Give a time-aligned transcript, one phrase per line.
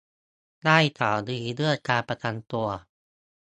[0.65, 2.67] ได้ข่าวดีเรื่องการประกันตัว